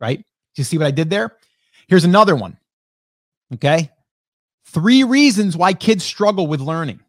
[0.00, 0.18] right?
[0.18, 0.24] Do
[0.56, 1.36] you see what I did there?
[1.88, 2.56] Here's another one.
[3.52, 3.90] Okay.
[4.64, 7.00] Three reasons why kids struggle with learning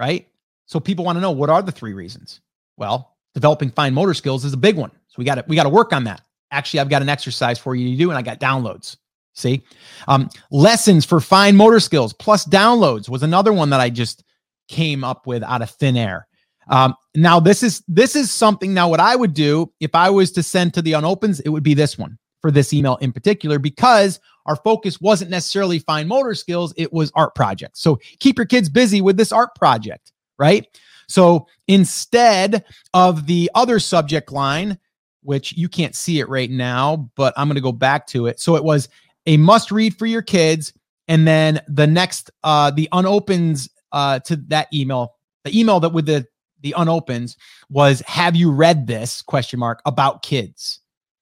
[0.00, 0.26] right?
[0.64, 2.40] So people want to know what are the three reasons?
[2.76, 4.90] Well, developing fine motor skills is a big one.
[5.08, 6.22] So we got to we got to work on that.
[6.50, 8.96] Actually, I've got an exercise for you to do, and I got downloads.
[9.34, 9.62] See,
[10.08, 14.24] um, lessons for fine motor skills plus downloads was another one that I just
[14.68, 16.26] came up with out of thin air.
[16.68, 18.72] Um, now this is this is something.
[18.72, 21.62] Now, what I would do if I was to send to the unopens, it would
[21.62, 26.34] be this one for this email in particular because our focus wasn't necessarily fine motor
[26.34, 27.80] skills, it was art projects.
[27.80, 30.66] So keep your kids busy with this art project, right?
[31.08, 32.64] So instead
[32.94, 34.78] of the other subject line,
[35.22, 38.40] which you can't see it right now, but I'm going to go back to it.
[38.40, 38.88] So it was
[39.26, 40.72] a must read for your kids.
[41.08, 45.14] And then the next, uh, the unopens uh, to that email,
[45.44, 46.26] the email that with the
[46.62, 47.36] the unopens
[47.68, 50.80] was have you read this question mark about kids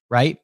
[0.09, 0.37] right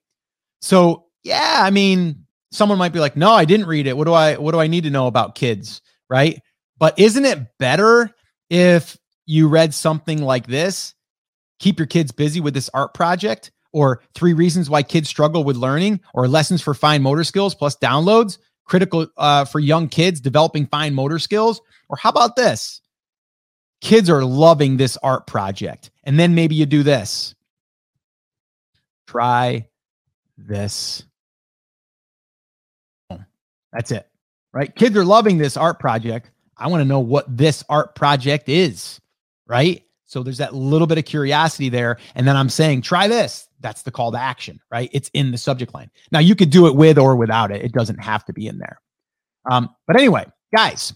[0.61, 2.24] so yeah i mean
[2.55, 3.97] someone might be like, "No, I didn't read it.
[3.97, 6.39] What do I what do I need to know about kids?" Right?
[6.77, 8.13] But isn't it better
[8.49, 10.93] if you read something like this?
[11.59, 15.57] Keep your kids busy with this art project or three reasons why kids struggle with
[15.57, 20.65] learning, or lessons for fine motor skills plus downloads, critical uh, for young kids developing
[20.67, 21.59] fine motor skills.
[21.89, 22.79] Or how about this?
[23.81, 25.91] Kids are loving this art project.
[26.05, 27.35] And then maybe you do this.
[29.07, 29.67] Try
[30.37, 31.03] this.
[33.75, 34.07] That's it,
[34.53, 34.73] right?
[34.73, 36.31] Kids are loving this art project.
[36.57, 39.01] I want to know what this art project is,
[39.47, 39.83] right?
[40.05, 41.97] So there's that little bit of curiosity there.
[42.15, 43.49] And then I'm saying, try this.
[43.59, 44.89] That's the call to action, right?
[44.93, 45.91] It's in the subject line.
[46.11, 47.63] Now you could do it with or without it.
[47.63, 48.79] It doesn't have to be in there.
[49.51, 50.93] Um, but anyway, guys,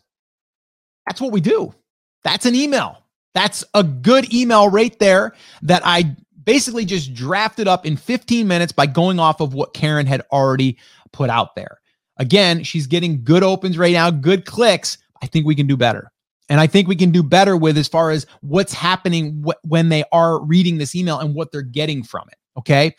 [1.05, 1.73] that's what we do.
[2.23, 3.03] That's an email.
[3.33, 6.15] That's a good email right there that I
[6.45, 10.77] basically just drafted up in 15 minutes by going off of what Karen had already
[11.11, 11.79] put out there.
[12.19, 14.97] Again, she's getting good opens right now, good clicks.
[15.21, 16.11] I think we can do better.
[16.49, 19.89] And I think we can do better with as far as what's happening wh- when
[19.89, 22.37] they are reading this email and what they're getting from it.
[22.57, 22.95] Okay.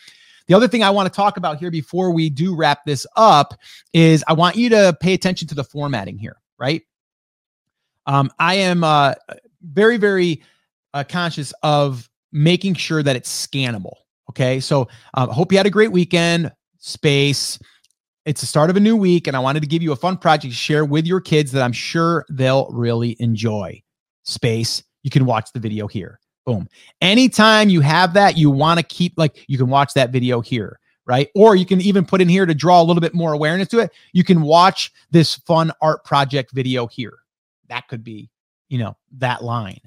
[0.46, 3.54] The other thing I want to talk about here before we do wrap this up
[3.92, 6.82] is I want you to pay attention to the formatting here, right?
[8.06, 9.14] Um, I am uh,
[9.62, 10.42] very, very
[10.94, 13.94] uh, conscious of making sure that it's scannable.
[14.30, 14.60] Okay.
[14.60, 16.52] So I um, hope you had a great weekend.
[16.78, 17.58] Space.
[18.26, 20.18] It's the start of a new week, and I wanted to give you a fun
[20.18, 23.82] project to share with your kids that I'm sure they'll really enjoy.
[24.24, 24.82] Space.
[25.02, 26.20] You can watch the video here.
[26.44, 26.68] Boom.
[27.00, 30.78] Anytime you have that, you want to keep like you can watch that video here,
[31.06, 31.28] right?
[31.34, 33.78] Or you can even put in here to draw a little bit more awareness to
[33.78, 33.90] it.
[34.12, 37.18] You can watch this fun art project video here.
[37.68, 38.28] That could be,
[38.68, 39.80] you know, that line.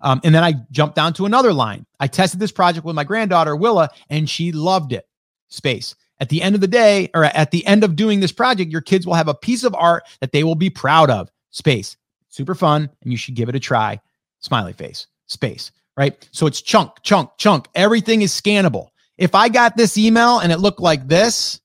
[0.00, 1.86] Um, and then I jumped down to another line.
[2.00, 5.06] I tested this project with my granddaughter, Willa, and she loved it.
[5.48, 5.94] Space.
[6.18, 8.80] At the end of the day, or at the end of doing this project, your
[8.80, 11.30] kids will have a piece of art that they will be proud of.
[11.50, 11.96] Space.
[12.28, 14.00] Super fun, and you should give it a try.
[14.40, 15.06] Smiley face.
[15.26, 15.72] Space.
[15.96, 16.28] Right.
[16.30, 17.68] So it's chunk, chunk, chunk.
[17.74, 18.88] Everything is scannable.
[19.16, 21.60] If I got this email and it looked like this,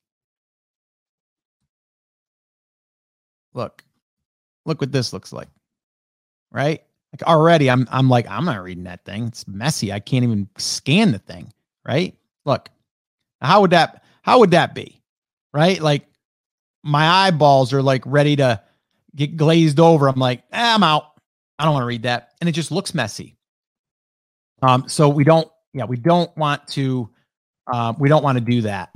[3.53, 3.83] look,
[4.65, 5.49] look what this looks like.
[6.51, 6.81] Right.
[7.13, 9.27] Like already, I'm I'm like I'm not reading that thing.
[9.27, 9.91] It's messy.
[9.91, 11.51] I can't even scan the thing.
[11.85, 12.15] Right?
[12.45, 12.69] Look,
[13.41, 15.01] how would that how would that be?
[15.53, 15.81] Right?
[15.81, 16.05] Like
[16.83, 18.61] my eyeballs are like ready to
[19.15, 20.07] get glazed over.
[20.07, 21.05] I'm like, eh, I'm out.
[21.59, 23.35] I don't want to read that, and it just looks messy.
[24.63, 27.09] Um, so we don't, yeah, we don't want to,
[27.71, 28.89] uh, we don't want to do that.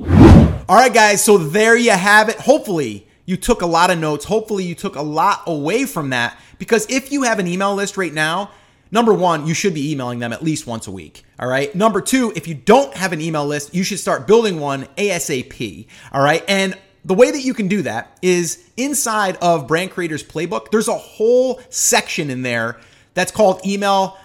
[0.67, 1.23] All right, guys.
[1.23, 2.37] So there you have it.
[2.37, 4.25] Hopefully, you took a lot of notes.
[4.25, 7.97] Hopefully, you took a lot away from that because if you have an email list
[7.97, 8.51] right now,
[8.91, 11.23] number one, you should be emailing them at least once a week.
[11.39, 11.73] All right.
[11.75, 15.87] Number two, if you don't have an email list, you should start building one ASAP.
[16.11, 16.43] All right.
[16.47, 20.87] And the way that you can do that is inside of Brand Creators Playbook, there's
[20.87, 22.79] a whole section in there
[23.13, 24.17] that's called email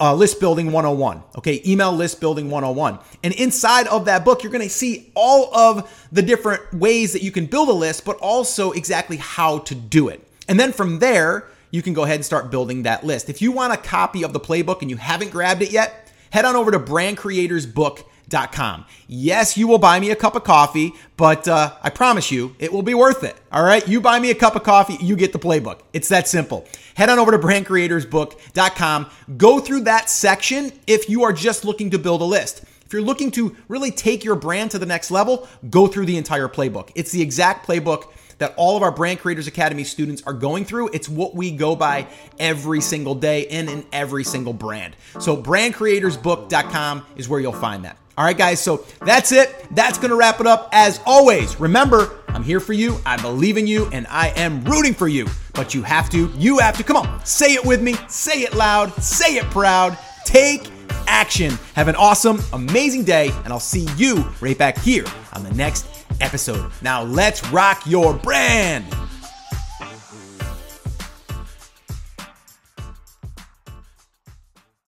[0.00, 1.22] uh, list building 101.
[1.36, 2.98] Okay, email list building 101.
[3.22, 7.22] And inside of that book, you're going to see all of the different ways that
[7.22, 10.26] you can build a list, but also exactly how to do it.
[10.48, 13.28] And then from there, you can go ahead and start building that list.
[13.28, 16.44] If you want a copy of the playbook and you haven't grabbed it yet, head
[16.44, 18.84] on over to brandcreatorsbook.com.
[19.06, 22.72] Yes, you will buy me a cup of coffee, but uh, I promise you it
[22.72, 23.36] will be worth it.
[23.50, 23.86] All right.
[23.86, 25.80] You buy me a cup of coffee, you get the playbook.
[25.92, 26.66] It's that simple.
[26.94, 29.10] Head on over to brandcreatorsbook.com.
[29.36, 32.64] Go through that section if you are just looking to build a list.
[32.84, 36.16] If you're looking to really take your brand to the next level, go through the
[36.16, 36.90] entire playbook.
[36.94, 40.90] It's the exact playbook that all of our Brand Creators Academy students are going through.
[40.92, 42.06] It's what we go by
[42.38, 44.96] every single day and in every single brand.
[45.18, 47.98] So brandcreatorsbook.com is where you'll find that.
[48.16, 49.66] All right, guys, so that's it.
[49.70, 50.70] That's going to wrap it up.
[50.72, 52.98] As always, remember, I'm here for you.
[53.06, 55.28] I believe in you and I am rooting for you.
[55.54, 58.54] But you have to, you have to, come on, say it with me, say it
[58.54, 60.68] loud, say it proud, take
[61.06, 61.56] action.
[61.74, 65.86] Have an awesome, amazing day, and I'll see you right back here on the next
[66.20, 66.70] episode.
[66.82, 68.86] Now let's rock your brand.